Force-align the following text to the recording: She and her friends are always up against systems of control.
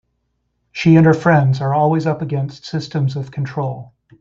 She 0.71 0.95
and 0.95 1.05
her 1.05 1.13
friends 1.13 1.61
are 1.61 1.75
always 1.75 2.07
up 2.07 2.23
against 2.23 2.65
systems 2.65 3.15
of 3.15 3.29
control. 3.29 3.93